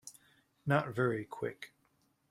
[0.65, 1.73] Not very Quick.